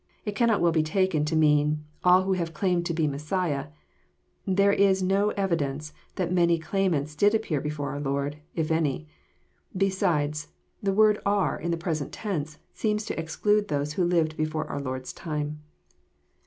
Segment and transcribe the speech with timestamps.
[0.25, 3.67] It cannot well be taken to mean," All who have claimed to be the Messiah."
[4.47, 9.07] There is no evidence that many claimants did appear before our Lord, if any.
[9.77, 10.47] Besides,
[10.81, 14.79] the word "are," in the present tense, seems to exclude those who lived before our
[14.81, 15.61] Lord's time.